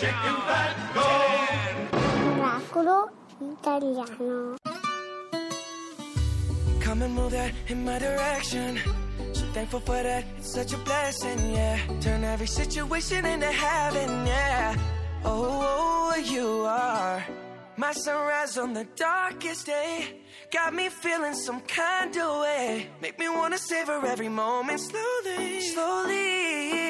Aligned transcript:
chicken 0.00 0.36
fat, 0.48 0.72
go! 0.94 1.06
Miracolo 2.24 3.10
italiano. 3.38 4.56
Come 6.80 7.02
and 7.02 7.14
move 7.14 7.32
that 7.32 7.52
in 7.68 7.84
my 7.84 7.98
direction. 7.98 8.80
So 9.34 9.44
thankful 9.52 9.80
for 9.80 10.02
that, 10.02 10.24
it's 10.38 10.54
such 10.54 10.72
a 10.72 10.78
blessing, 10.78 11.38
yeah. 11.52 11.78
Turn 12.00 12.24
every 12.24 12.46
situation 12.46 13.26
into 13.26 13.52
heaven, 13.52 14.26
yeah. 14.26 14.74
Oh, 15.22 16.14
you 16.16 16.64
are 16.64 17.22
my 17.76 17.92
sunrise 17.92 18.56
on 18.56 18.72
the 18.72 18.86
darkest 18.96 19.66
day. 19.66 20.22
Got 20.50 20.72
me 20.72 20.88
feeling 20.88 21.34
some 21.34 21.60
kind 21.60 22.16
of 22.16 22.40
way. 22.40 22.88
Make 23.02 23.18
me 23.18 23.28
wanna 23.28 23.58
savor 23.58 24.00
every 24.06 24.30
moment 24.30 24.80
slowly, 24.80 25.60
slowly. 25.60 26.89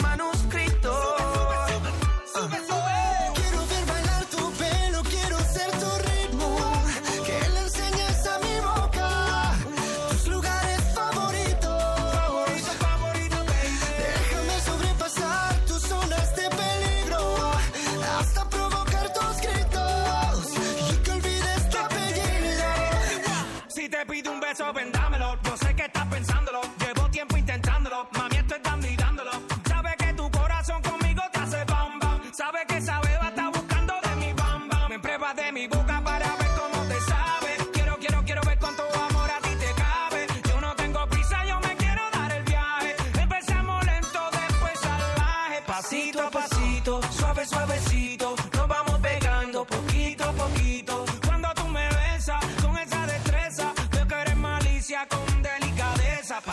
pasito, 46.81 46.99
suave, 47.11 47.45
suavecito. 47.45 48.35
Nos 48.53 48.67
vamos 48.67 48.80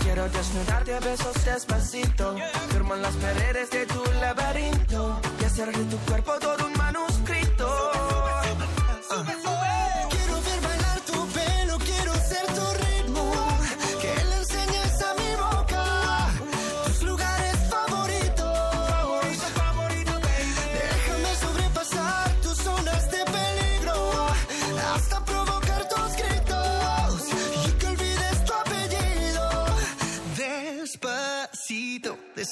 Quiero 0.00 0.28
desnudarte 0.28 0.94
a 0.94 1.00
besos 1.00 1.44
despacito. 1.44 2.36
Firmo 2.70 2.94
en 2.94 3.02
las 3.02 3.14
paredes 3.16 3.70
de 3.70 3.86
tu 3.86 4.02
laberinto. 4.20 5.20
Y 5.40 5.44
hacer 5.44 5.76
de 5.76 5.84
tu 5.84 5.96
cuerpo 5.98 6.32
todo 6.40 6.66
un 6.66 6.71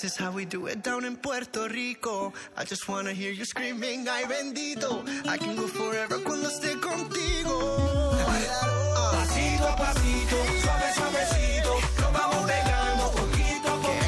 this 0.01 0.13
is 0.13 0.17
how 0.17 0.31
we 0.31 0.47
do 0.47 0.67
it 0.67 0.83
down 0.83 1.05
in 1.05 1.17
Puerto 1.17 1.69
Rico. 1.69 2.33
I 2.57 2.65
just 2.65 2.89
wanna 2.89 3.13
hear 3.13 3.31
you 3.33 3.45
screaming, 3.45 4.09
ay 4.09 4.25
bendito. 4.25 5.05
I 5.29 5.37
can 5.37 5.55
go 5.57 5.67
forever 5.67 6.19
cuando 6.25 6.49
esté 6.49 6.75
contigo. 6.81 7.77
Pasito 9.13 9.67
a 9.67 9.77
pasito, 9.77 10.37
suave, 10.63 10.93
suavecito. 10.95 11.73
Nos 12.01 12.13
vamos 12.13 12.51
pegando 12.51 13.11
poquito 13.11 13.69
a 13.69 13.77
boca 13.77 14.01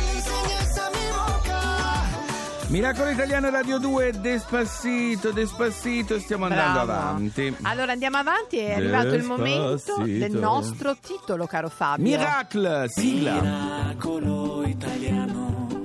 Miracolo 2.68 3.10
Italiano 3.10 3.50
Radio 3.50 3.78
2, 3.78 4.12
Despacito, 4.20 5.30
Despacito, 5.30 6.18
stiamo 6.20 6.46
andando 6.46 6.86
Bravo. 6.86 6.92
avanti. 6.92 7.54
Allora 7.62 7.92
andiamo 7.92 8.16
avanti, 8.16 8.56
è 8.56 8.76
arrivato 8.76 9.14
il 9.14 9.24
momento 9.24 9.72
Despacito. 9.72 10.06
del 10.06 10.32
nostro 10.32 10.96
titolo, 10.96 11.46
caro 11.46 11.68
Fabio. 11.68 12.04
Miracle, 12.04 12.88
sigla. 12.88 13.42
Miracolo 13.42 14.64
italiano. 14.66 15.81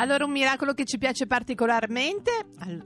Allora, 0.00 0.24
un 0.24 0.30
miracolo 0.30 0.72
che 0.72 0.86
ci 0.86 0.96
piace 0.96 1.26
particolarmente, 1.26 2.30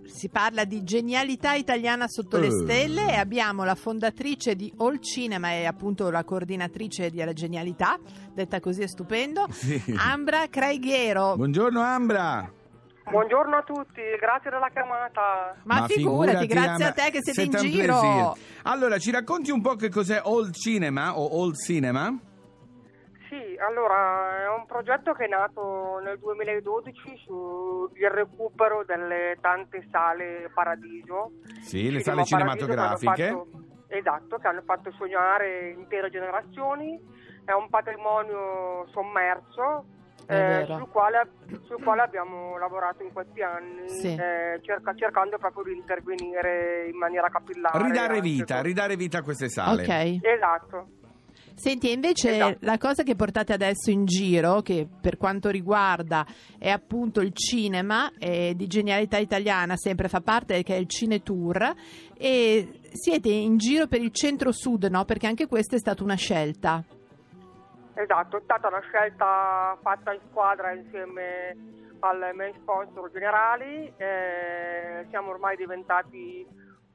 si 0.05 0.29
parla 0.29 0.65
di 0.65 0.83
genialità 0.83 1.55
italiana 1.55 2.07
sotto 2.09 2.39
le 2.39 2.49
Eh. 2.49 2.51
stelle 2.51 3.09
e 3.13 3.15
abbiamo 3.15 3.63
la 3.63 3.77
fondatrice 3.77 4.57
di 4.57 4.73
All 4.79 4.99
Cinema 4.99 5.53
e 5.53 5.65
appunto 5.65 6.11
la 6.11 6.25
coordinatrice 6.25 7.11
della 7.13 7.33
genialità, 7.33 7.99
detta 8.35 8.59
così 8.59 8.83
è 8.83 8.89
stupendo, 8.89 9.47
Sì. 9.55 9.81
Ambra 9.97 10.49
Craighiero. 10.51 11.37
Buongiorno 11.37 11.81
Ambra. 11.81 12.51
Buongiorno 13.09 13.57
a 13.59 13.63
tutti, 13.63 14.01
grazie 14.19 14.51
della 14.51 14.71
chiamata. 14.73 15.55
Ma, 15.65 15.87
figurati, 15.87 16.47
grazie 16.47 16.71
Ambra, 16.71 16.89
a 16.89 16.93
te 16.93 17.11
che 17.13 17.19
siete 17.23 17.43
in 17.43 17.51
giro. 17.71 17.99
plaisir. 18.01 18.33
Allora, 18.65 18.99
ci 18.99 19.13
racconti 19.13 19.53
un 19.53 19.61
po' 19.61 19.77
che 19.77 19.89
cos'è 19.89 20.21
All 20.25 20.51
Cinema 20.51 21.17
o 21.17 21.43
All 21.45 21.53
Cinema? 21.53 22.13
Allora 23.67 24.43
è 24.45 24.49
un 24.49 24.67
progetto 24.67 25.13
che 25.13 25.25
è 25.25 25.29
nato 25.29 25.99
nel 26.03 26.19
2012 26.19 27.17
sul 27.25 27.91
recupero 28.11 28.85
delle 28.85 29.37
tante 29.41 29.87
sale 29.91 30.51
Paradiso. 30.53 31.33
Sì, 31.63 31.91
le 31.91 32.01
sale 32.01 32.25
cinematografiche. 32.25 33.29
fatto- 33.29 33.49
esatto, 33.89 34.37
che 34.39 34.47
hanno 34.49 34.63
fatto 34.65 34.91
sognare 34.93 35.71
intere 35.71 36.11
generazioni. 36.11 37.01
È 37.45 37.53
un 37.53 37.69
patrimonio 37.69 38.87
sommerso. 38.93 39.87
Eh, 40.27 40.65
sul, 40.67 40.89
quale, 40.89 41.29
sul 41.67 41.83
quale 41.83 42.01
abbiamo 42.01 42.57
lavorato 42.57 43.03
in 43.03 43.13
questi 43.13 43.43
anni, 43.43 43.87
Sì. 43.91 44.15
eh, 44.15 44.59
cerca- 44.63 44.95
cercando 44.95 45.37
proprio 45.37 45.65
di 45.65 45.75
intervenire 45.77 46.87
in 46.89 46.97
maniera 46.97 47.29
capillare. 47.29 47.83
Ridare 47.83 48.21
vita, 48.23 48.55
con- 48.55 48.63
ridare 48.65 48.97
vita 48.97 49.19
a 49.19 49.23
queste 49.23 49.51
sale. 49.51 49.83
Ok. 49.83 50.25
Esatto. 50.25 50.87
Senti, 51.57 51.93
invece 51.93 52.35
Esatto. 52.35 52.59
la 52.61 52.79
cosa 52.79 53.03
che 53.05 53.15
portate 53.15 53.53
adesso 53.53 53.91
in 53.91 54.05
giro, 54.05 54.61
che 54.61 54.87
per 55.01 55.17
quanto 55.17 55.51
riguarda 55.51 56.27
è 56.59 56.69
appunto 56.69 57.21
il 57.21 57.33
cinema 57.33 58.11
di 58.19 58.67
genialità 58.67 59.19
italiana, 59.19 59.77
sempre 59.77 60.09
fa 60.09 60.21
parte 60.21 60.63
che 60.63 60.75
è 60.75 60.79
il 60.79 60.89
Cinetour, 60.89 61.73
e 62.19 62.81
siete 62.93 63.29
in 63.31 63.57
giro 63.57 63.87
per 63.87 64.01
il 64.03 64.11
centro-sud, 64.13 64.85
no? 64.85 65.05
Perché 65.05 65.27
anche 65.27 65.47
questa 65.47 65.77
è 65.77 65.79
stata 65.79 66.03
una 66.03 66.17
scelta. 66.17 66.83
esatto, 67.95 68.37
è 68.37 68.41
stata 68.43 68.69
una 68.69 68.81
scelta 68.81 69.79
fatta 69.81 70.13
in 70.13 70.21
squadra 70.31 70.73
insieme 70.73 71.57
al 72.01 72.33
main 72.35 72.53
sponsor 72.61 73.11
generali, 73.13 73.93
eh, 73.97 75.07
siamo 75.09 75.31
ormai 75.31 75.57
diventati 75.57 76.45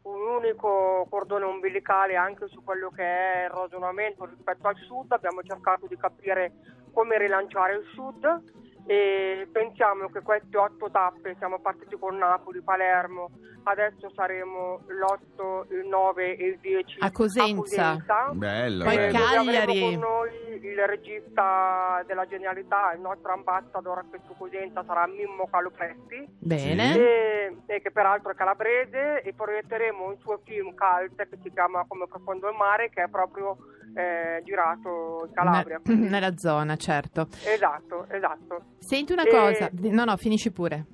un 0.10 0.28
unico 0.28 1.06
cordone 1.10 1.46
umbilicale 1.46 2.16
anche 2.16 2.48
su 2.48 2.64
quello 2.64 2.90
che 2.90 3.04
è 3.04 3.44
il 3.46 3.50
ragionamento 3.50 4.26
rispetto 4.26 4.68
al 4.68 4.76
sud, 4.76 5.12
abbiamo 5.12 5.42
cercato 5.44 5.86
di 5.88 5.98
capire 5.98 6.52
come 6.92 7.18
rilanciare 7.18 7.76
il 7.76 7.86
sud 7.94 8.69
e 8.90 9.48
pensiamo 9.52 10.10
che 10.10 10.22
queste 10.22 10.58
otto 10.58 10.90
tappe, 10.90 11.36
siamo 11.38 11.60
partiti 11.60 11.96
con 12.00 12.18
Napoli, 12.18 12.60
Palermo, 12.64 13.30
adesso 13.66 14.10
saremo 14.16 14.82
l'8, 14.88 15.72
il 15.76 15.86
9 15.86 16.36
e 16.36 16.46
il 16.48 16.58
10 16.60 16.98
A 17.02 17.12
Cosenza. 17.12 18.02
Bello, 18.34 18.86
Poi 18.86 18.96
bello. 18.96 19.12
dove 19.12 19.12
Cagliari. 19.12 19.58
avremo 19.58 19.86
con 19.92 20.00
noi 20.00 20.66
il 20.66 20.88
regista 20.88 22.04
della 22.08 22.26
genialità, 22.26 22.92
il 22.94 23.02
nostro 23.02 23.32
ambassador 23.32 24.06
qui 24.10 24.20
su 24.26 24.36
Cosenza 24.36 24.84
sarà 24.84 25.06
Mimmo 25.06 25.48
Calopresti 25.52 26.26
Bene. 26.40 26.98
e, 26.98 27.58
e 27.68 27.82
che 27.82 27.92
peraltro 27.92 28.32
è 28.32 28.34
calabrese 28.36 29.22
e 29.22 29.34
proietteremo 29.36 30.04
un 30.08 30.18
suo 30.18 30.40
film 30.44 30.74
cult 30.74 31.30
che 31.30 31.38
si 31.44 31.52
chiama 31.52 31.86
Come 31.88 32.08
profondo 32.08 32.50
il 32.50 32.56
mare 32.56 32.90
che 32.90 33.04
è 33.04 33.08
proprio 33.08 33.56
eh, 33.94 34.42
girato 34.44 35.26
in 35.28 35.34
Calabria. 35.34 35.82
Ne- 35.84 35.96
nella 36.10 36.38
zona, 36.38 36.76
certo. 36.76 37.28
Esatto, 37.46 38.06
esatto. 38.10 38.64
Senti 38.80 39.14
una 39.14 39.24
E- 39.24 39.30
cosa, 39.30 39.70
no, 39.72 40.04
no, 40.06 40.18
finisci 40.18 40.52
pure. 40.52 40.86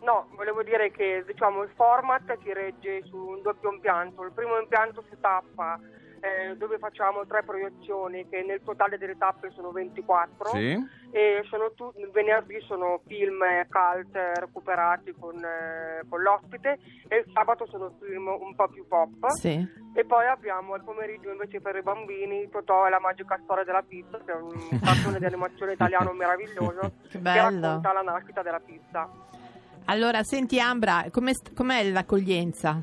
No, 0.00 0.28
volevo 0.36 0.62
dire 0.62 0.90
che 0.90 1.22
diciamo, 1.26 1.62
il 1.62 1.70
format 1.74 2.38
si 2.42 2.52
regge 2.52 3.02
su 3.04 3.16
un 3.16 3.42
doppio 3.42 3.70
impianto. 3.72 4.22
Il 4.22 4.32
primo 4.32 4.58
impianto 4.58 5.04
si 5.10 5.16
tappa 5.20 5.78
eh, 6.20 6.56
dove 6.56 6.78
facciamo 6.78 7.26
tre 7.26 7.42
proiezioni 7.44 8.28
che 8.28 8.42
nel 8.46 8.60
totale 8.64 8.98
delle 8.98 9.16
tappe 9.16 9.50
sono 9.50 9.70
24 9.70 10.48
Sì? 10.50 10.76
e 11.10 11.42
sono 11.48 11.72
tu- 11.72 11.92
venerdì 12.12 12.60
sono 12.66 13.00
film 13.06 13.38
cult 13.70 14.14
recuperati 14.38 15.14
con, 15.18 15.36
eh, 15.42 16.02
con 16.08 16.20
l'ospite 16.22 16.78
e 17.08 17.16
il 17.18 17.30
sabato 17.32 17.66
sono 17.66 17.94
film 18.00 18.26
un 18.28 18.54
po' 18.54 18.68
più 18.68 18.86
pop 18.86 19.28
Sì. 19.30 19.66
e 19.94 20.04
poi 20.04 20.26
abbiamo 20.26 20.74
il 20.74 20.82
pomeriggio 20.84 21.30
invece 21.30 21.60
per 21.60 21.76
i 21.76 21.82
bambini 21.82 22.48
Totò 22.50 22.86
e 22.86 22.90
la 22.90 23.00
magica 23.00 23.38
storia 23.44 23.64
della 23.64 23.82
pizza 23.82 24.18
che 24.24 24.32
è 24.32 24.36
un 24.36 24.50
cartone 24.82 25.18
di 25.18 25.24
animazione 25.24 25.72
italiano 25.72 26.12
meraviglioso 26.12 26.92
Che 27.08 27.18
che 27.20 27.32
racconta 27.40 27.92
la 27.92 28.02
nascita 28.02 28.42
della 28.42 28.60
pizza. 28.60 29.08
Allora, 29.86 30.22
senti 30.22 30.60
Ambra, 30.60 31.06
com'è, 31.10 31.32
com'è 31.54 31.82
l'accoglienza? 31.90 32.82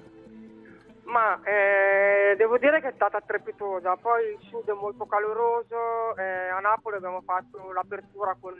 Ma 1.15 1.39
eh, 1.45 2.35
devo 2.35 2.57
dire 2.57 2.81
che 2.81 2.89
è 2.89 2.91
stata 2.93 3.21
strepitosa, 3.23 3.95
poi 3.95 4.33
il 4.33 4.37
sud 4.49 4.67
è 4.69 4.73
molto 4.73 5.05
caloroso, 5.05 6.13
eh, 6.17 6.49
a 6.49 6.59
Napoli 6.59 6.97
abbiamo 6.97 7.21
fatto 7.21 7.71
l'apertura 7.71 8.35
con 8.37 8.51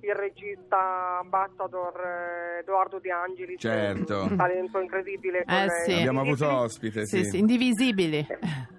il 0.00 0.14
regista 0.14 1.20
ambassador 1.22 1.98
eh, 2.04 2.58
Edoardo 2.60 2.98
De 2.98 3.10
Angelis, 3.10 3.58
Certo. 3.58 4.20
un 4.28 4.36
talento 4.36 4.80
incredibile. 4.80 5.44
Eh, 5.48 5.70
sì. 5.86 5.92
Abbiamo 5.94 6.20
avuto 6.20 6.46
ospite, 6.46 7.06
Sì, 7.06 7.24
sì. 7.24 7.30
sì, 7.30 7.38
indivisibili. 7.38 8.26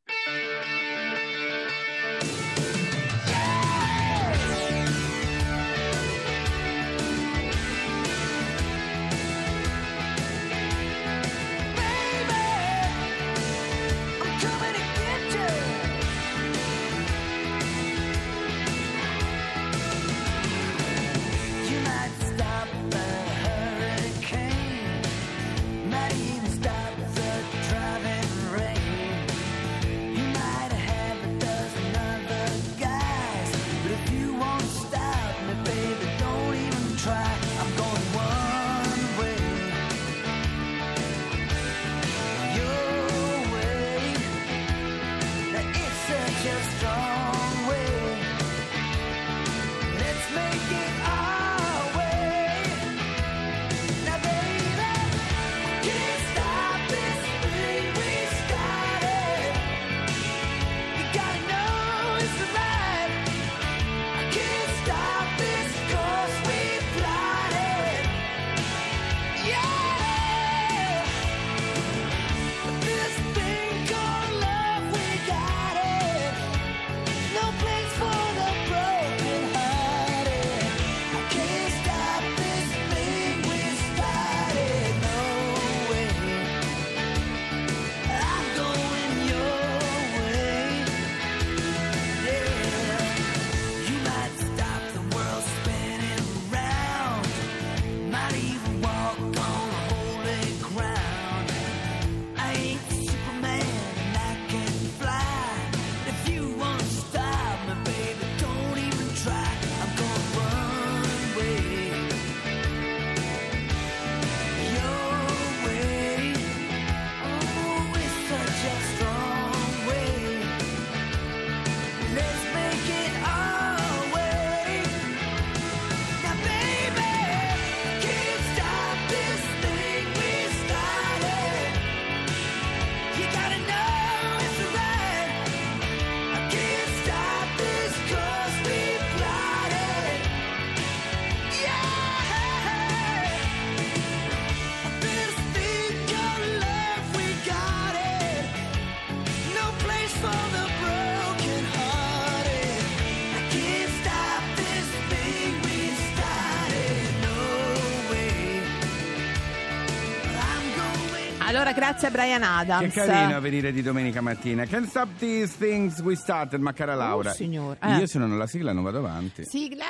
Allora, 161.70 161.72
grazie 161.72 162.08
a 162.08 162.10
Brian 162.10 162.42
Adams. 162.42 162.92
Che 162.92 163.06
carino 163.06 163.40
venire 163.40 163.70
di 163.72 163.80
domenica 163.82 164.20
mattina. 164.20 164.64
Can't 164.64 164.88
stop 164.88 165.08
these 165.18 165.54
things 165.56 166.00
we 166.00 166.16
started, 166.16 166.60
ma 166.60 166.72
cara 166.72 166.94
Laura. 166.96 167.30
Oh, 167.30 167.34
signor. 167.34 167.76
Eh. 167.80 167.94
Io 167.96 168.06
se 168.06 168.18
non 168.18 168.32
ho 168.32 168.36
la 168.36 168.46
sigla 168.48 168.72
non 168.72 168.82
vado 168.82 168.98
avanti. 168.98 169.44
Sigla. 169.44 169.84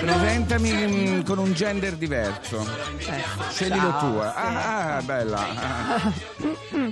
Presentami 0.00 0.72
mm, 0.72 1.20
con 1.22 1.38
un 1.38 1.52
gender 1.52 1.94
diverso. 1.96 2.66
Eh, 2.98 3.22
Sceglilo 3.50 3.96
tu. 3.98 4.06
eh. 4.20 4.32
Ah, 4.34 4.96
ah, 4.96 5.02
bella. 5.02 5.46
Ah. 5.54 6.12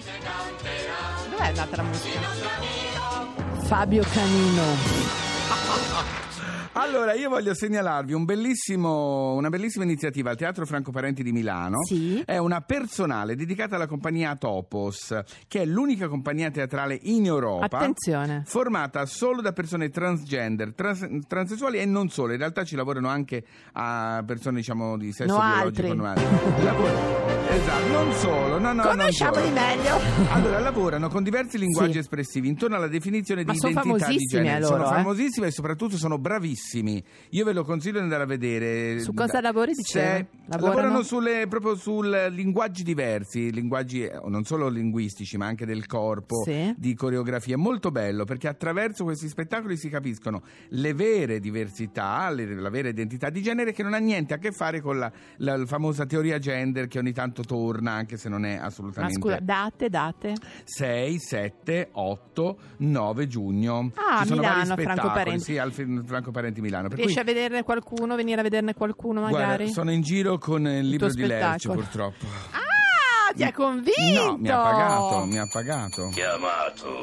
Dov'è 1.30 1.46
andata 1.46 1.76
la 1.76 1.82
musica? 1.82 2.18
Fabio 3.62 4.04
Canino. 4.12 6.18
Allora, 6.74 7.14
io 7.14 7.28
voglio 7.28 7.52
segnalarvi 7.52 8.12
un 8.12 8.24
bellissimo, 8.24 9.34
una 9.34 9.48
bellissima 9.48 9.82
iniziativa 9.84 10.30
al 10.30 10.36
Teatro 10.36 10.64
Franco 10.66 10.92
Parenti 10.92 11.22
di 11.24 11.32
Milano. 11.32 11.82
Sì. 11.84 12.22
È 12.24 12.36
una 12.38 12.60
personale 12.60 13.34
dedicata 13.34 13.74
alla 13.74 13.88
compagnia 13.88 14.36
Topos, 14.36 15.18
che 15.48 15.62
è 15.62 15.64
l'unica 15.64 16.06
compagnia 16.06 16.48
teatrale 16.50 16.96
in 17.02 17.26
Europa. 17.26 17.78
Attenzione. 17.78 18.44
Formata 18.46 19.04
solo 19.06 19.40
da 19.42 19.52
persone 19.52 19.88
transgender, 19.90 20.72
trans- 20.74 21.08
transessuali 21.26 21.78
e 21.80 21.86
non 21.86 22.08
solo. 22.08 22.32
In 22.32 22.38
realtà 22.38 22.62
ci 22.62 22.76
lavorano 22.76 23.08
anche 23.08 23.42
a 23.72 24.22
persone, 24.24 24.58
diciamo, 24.58 24.96
di 24.96 25.12
sesso 25.12 25.36
No, 25.36 25.42
biologico. 25.72 25.94
no, 25.94 26.04
altri. 26.06 26.24
Esatto, 27.50 27.86
non 27.88 28.12
solo. 28.14 28.58
No, 28.60 28.72
no, 28.72 28.82
non 28.84 28.96
Conosciamoli 28.96 29.42
solo. 29.48 29.54
meglio. 29.60 29.98
Allora, 30.30 30.60
lavorano 30.60 31.08
con 31.08 31.24
diversi 31.24 31.58
linguaggi 31.58 31.94
Sì. 31.94 31.98
espressivi 31.98 32.46
intorno 32.48 32.76
alla 32.76 32.86
definizione 32.86 33.42
Ma 33.44 33.52
di 33.52 33.58
identità 33.58 34.06
di 34.08 34.16
genere. 34.18 34.56
eh, 34.56 34.60
loro, 34.60 34.74
sono 34.76 34.84
eh. 34.84 34.94
famosissimi 34.94 35.46
e 35.46 35.50
soprattutto 35.50 35.96
sono 35.96 36.18
bravissimi. 36.64 37.02
Io 37.30 37.44
ve 37.44 37.52
lo 37.52 37.64
consiglio 37.64 37.96
di 37.98 38.02
andare 38.04 38.22
a 38.24 38.26
vedere. 38.26 39.00
Su 39.00 39.12
cosa 39.14 39.40
lavori? 39.40 39.72
Se- 39.74 40.26
Lavorano? 40.46 40.76
lavorano 40.76 41.02
sulle, 41.02 41.46
proprio 41.48 41.74
su 41.76 42.00
linguaggi 42.02 42.82
diversi, 42.82 43.52
linguaggi 43.52 44.02
eh, 44.04 44.20
non 44.26 44.44
solo 44.44 44.68
linguistici, 44.68 45.36
ma 45.36 45.46
anche 45.46 45.64
del 45.64 45.86
corpo, 45.86 46.42
Sì. 46.44 46.74
di 46.76 46.94
coreografia. 46.94 47.54
È 47.54 47.58
molto 47.58 47.90
bello 47.90 48.24
perché 48.24 48.48
attraverso 48.48 49.04
questi 49.04 49.28
spettacoli 49.28 49.76
si 49.76 49.88
capiscono 49.88 50.42
le 50.70 50.92
vere 50.94 51.40
diversità, 51.40 52.28
le- 52.30 52.54
la 52.54 52.68
vera 52.70 52.88
identità 52.88 53.30
di 53.30 53.42
genere 53.42 53.72
che 53.72 53.82
non 53.82 53.94
ha 53.94 53.98
niente 53.98 54.34
a 54.34 54.38
che 54.38 54.50
fare 54.52 54.80
con 54.80 54.98
la, 54.98 55.10
la- 55.38 55.56
la 55.56 55.66
famosa 55.66 56.04
teoria 56.06 56.38
gender 56.38 56.86
che 56.88 56.98
ogni 56.98 57.12
tanto 57.12 57.42
torna, 57.42 57.92
anche 57.92 58.16
se 58.16 58.28
non 58.28 58.44
è 58.44 58.58
Ma 58.58 58.64
assolutamente. 58.66 59.18
scusa, 59.18 59.38
date, 59.40 59.88
date. 59.88 60.34
6, 60.64 61.18
7, 61.18 61.88
8, 61.92 62.58
9 62.78 63.26
giugno. 63.26 63.90
Ah, 63.94 64.20
Ci 64.22 64.28
sono 64.28 64.40
Milano, 64.40 64.64
Franco 64.64 64.82
spettacoli, 64.82 65.12
Parenti. 65.14 65.42
Sì, 65.44 65.58
al 65.58 65.72
Franco 65.72 66.30
Parenti 66.30 66.49
Milano. 66.58 66.88
Per 66.88 66.96
Riesci 66.98 67.14
cui, 67.14 67.22
a 67.22 67.24
vederne 67.24 67.62
qualcuno, 67.62 68.16
venire 68.16 68.40
a 68.40 68.42
vederne 68.42 68.74
qualcuno 68.74 69.20
magari? 69.20 69.44
guarda, 69.56 69.66
sono 69.72 69.92
in 69.92 70.00
giro 70.02 70.38
con 70.38 70.66
il 70.66 70.88
libro 70.88 71.08
di 71.08 71.26
Lerci, 71.26 71.60
spettacolo. 71.60 71.74
purtroppo. 71.74 72.26
Ah, 72.50 72.59
ti 73.34 73.44
ha 73.44 73.52
convinto! 73.52 73.94
No, 74.30 74.36
mi 74.38 74.48
ha 74.48 74.56
pagato, 74.58 75.24
mi 75.26 75.38
ha 75.38 75.46
pagato. 75.46 76.10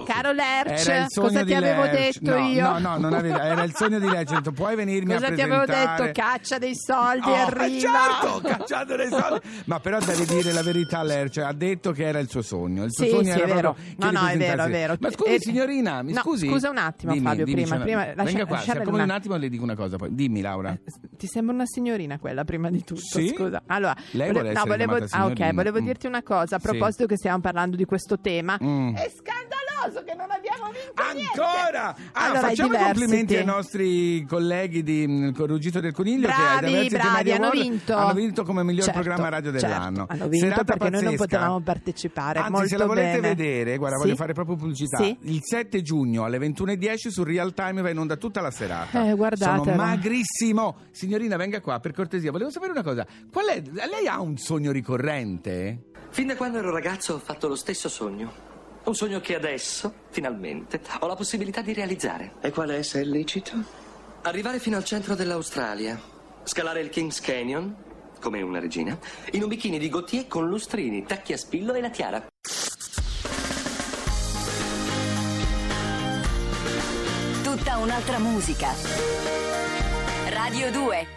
Caro 0.05 0.31
Lerch, 0.31 0.87
Era 0.87 0.97
il 1.03 1.05
sogno 1.09 1.27
cosa 1.27 1.39
di 1.43 1.45
ti 1.51 1.53
avevo 1.55 1.83
Lerch. 1.83 2.19
detto 2.19 2.37
no, 2.37 2.45
io? 2.47 2.63
No, 2.63 2.79
no, 2.79 2.97
non 2.97 3.13
avevo, 3.13 3.39
era 3.39 3.63
il 3.63 3.73
sogno 3.75 3.99
di 3.99 4.09
Lerci. 4.09 4.33
Ho 4.33 4.37
detto, 4.37 4.51
puoi 4.51 4.75
venirmi 4.75 5.13
Cosa 5.13 5.27
a 5.27 5.33
ti 5.33 5.41
avevo 5.41 5.63
presentare? 5.65 6.03
detto? 6.07 6.21
Caccia 6.21 6.57
dei 6.57 6.75
soldi, 6.75 7.29
Oh, 7.29 7.35
arriva! 7.35 7.91
certo, 8.21 8.41
cacciato 8.43 8.95
dei 8.95 9.09
soldi. 9.09 9.39
Ma 9.65 9.79
però 9.79 9.99
devi 9.99 10.25
dire 10.25 10.51
la 10.51 10.61
verità 10.63 10.99
a 10.99 11.03
Lerch, 11.03 11.37
ha 11.37 11.53
detto 11.53 11.91
che 11.91 12.05
era 12.05 12.19
il 12.19 12.29
suo 12.29 12.41
sogno. 12.41 12.83
Il 12.83 12.91
suo 12.93 13.03
Sì, 13.05 13.09
sogno 13.09 13.23
sì, 13.23 13.29
era 13.39 13.43
è 13.43 13.47
vero. 13.47 13.73
proprio 13.73 13.85
No, 13.97 14.11
no, 14.21 14.27
è 14.27 14.37
vero, 14.37 14.63
è 14.63 14.69
vero. 14.69 14.95
Ma 14.99 15.11
scusi, 15.11 15.33
Eh, 15.33 15.39
signorina, 15.39 16.01
mi 16.03 16.13
no, 16.13 16.21
scusi. 16.21 16.47
scusa 16.47 16.69
un 16.69 16.77
attimo, 16.77 17.11
Dimmi, 17.13 17.25
Fabio, 17.25 17.45
dimmi, 17.45 17.61
prima- 17.63 17.77
c'è- 17.77 17.81
prima- 17.83 18.23
Venga 18.23 18.45
qua, 18.45 18.57
si 18.59 18.71
accomodi 18.71 19.03
un 19.03 19.09
attimo 19.09 19.35
e 19.35 19.37
le 19.39 19.49
dico 19.49 19.63
una 19.63 19.75
cosa 19.75 19.97
poi. 19.97 20.13
Dimmi, 20.13 20.41
Laura. 20.41 20.71
Eh, 20.71 20.81
Ti 21.17 21.27
sembra 21.27 21.53
una 21.55 21.65
signorina 21.65 22.19
quella 22.19 22.43
prima 22.43 22.69
di 22.69 22.83
tutto, 22.83 23.01
Sì? 23.01 23.33
scusa. 23.35 23.63
Allora, 23.67 23.95
Lei 24.11 24.31
vuole 24.31 24.51
no, 24.51 24.53
essere 24.53 24.69
volevo, 24.69 24.93
chiamata 24.95 25.17
ah, 25.17 25.25
ok, 25.25 25.31
signorina. 25.33 25.53
volevo 25.53 25.81
Mm. 25.81 25.85
dirti 25.85 26.07
una 26.07 26.16
cosa 26.23 26.55
a 26.57 26.59
proposito 26.59 27.05
che 27.05 27.17
stiamo 27.17 27.39
parlando 27.39 27.75
di 27.75 27.85
questo 27.85 28.19
tema. 28.19 28.57
Mm. 28.61 28.95
È 28.95 29.11
scandaloso 29.13 30.03
che 30.05 30.13
non 30.15 30.27
abbiamo 30.31 30.71
vinto. 30.71 31.01
Ancora! 31.43 31.95
Ah, 32.13 32.25
Allora, 32.25 32.39
facciamo 32.41 32.73
i 32.73 32.77
complimenti 32.77 33.35
ai 33.35 33.45
nostri 33.45 34.25
colleghi 34.27 34.83
di 34.83 35.05
mm, 35.07 35.29
Ruggito 35.35 35.79
del 35.79 35.93
Coniglio 35.93 36.27
che 36.27 36.33
Bravi, 36.33 36.65
Diversity 36.65 36.97
bravi, 36.97 37.31
hanno 37.31 37.45
Award 37.45 37.61
vinto. 37.61 37.95
hanno 37.95 38.13
vinto 38.13 38.43
come 38.43 38.63
miglior 38.63 38.83
Certo, 38.85 38.99
programma 39.01 39.29
radio 39.29 39.51
certo, 39.51 39.67
dell'anno. 39.67 40.05
hanno 40.09 40.27
vinto 40.27 40.45
Serata 40.47 40.63
perché 40.63 40.89
noi 40.89 41.03
non 41.03 41.11
pazzesca. 41.15 41.23
potevamo 41.25 41.59
partecipare. 41.61 42.39
Anzi, 42.39 42.51
Molto 42.51 42.67
se 42.67 42.77
la 42.77 42.85
volete 42.85 43.19
bene. 43.19 43.35
vedere, 43.35 43.77
guarda, 43.77 43.97
Sì? 43.97 44.03
voglio 44.03 44.15
fare 44.15 44.33
proprio 44.33 44.55
pubblicità. 44.55 44.97
Sì? 44.97 45.17
Il 45.21 45.39
7 45.43 45.81
giugno 45.81 46.23
alle 46.25 46.37
21.10 46.39 47.09
su 47.09 47.23
Real 47.23 47.53
Time 47.53 47.81
va 47.81 47.89
in 47.89 47.97
onda 47.99 48.15
tutta 48.17 48.41
la 48.41 48.51
serata. 48.51 49.07
Eh, 49.07 49.13
guardatela. 49.13 49.57
Sono 49.63 49.75
magrissimo. 49.75 50.75
Signorina, 50.91 51.37
venga 51.37 51.61
qua 51.61 51.79
per 51.79 51.93
cortesia. 51.93 52.31
Volevo 52.31 52.49
sapere 52.49 52.71
una 52.71 52.83
cosa. 52.83 53.05
Qual 53.31 53.45
è? 53.47 53.61
Lei 53.61 54.07
ha 54.07 54.19
un 54.21 54.37
sogno 54.37 54.71
ricorrente? 54.71 55.86
Fin 56.17 56.25
da 56.25 56.35
quando 56.35 56.57
ero 56.57 56.71
ragazzo 56.71 57.13
ho 57.13 57.19
fatto 57.19 57.47
lo 57.47 57.53
stesso 57.53 57.89
sogno. 57.89 58.33
Un 58.85 58.95
sogno 58.95 59.19
che 59.19 59.35
adesso, 59.35 59.93
finalmente, 60.09 60.81
ho 61.01 61.05
la 61.05 61.13
possibilità 61.13 61.61
di 61.61 61.73
realizzare. 61.73 62.31
E 62.41 62.49
qual 62.49 62.69
è, 62.69 62.81
se 62.81 63.01
è 63.01 63.03
licito? 63.03 63.53
Arrivare 64.23 64.57
fino 64.57 64.77
al 64.77 64.83
centro 64.83 65.13
dell'Australia, 65.13 66.01
scalare 66.41 66.81
il 66.81 66.89
Kings 66.89 67.21
Canyon, 67.21 67.75
come 68.19 68.41
una 68.41 68.57
regina, 68.57 68.97
in 69.33 69.43
un 69.43 69.47
bikini 69.47 69.77
di 69.77 69.89
Gautier 69.89 70.25
con 70.25 70.47
lustrini, 70.47 71.05
tacchi 71.05 71.33
a 71.33 71.37
spillo 71.37 71.75
e 71.75 71.81
la 71.81 71.91
tiara. 71.91 72.25
Tutta 77.43 77.77
un'altra 77.77 78.17
musica. 78.17 78.73
Radio 80.29 80.71
2 80.71 81.16